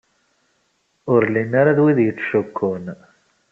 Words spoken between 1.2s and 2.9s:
llin ara d wid yettcukkun.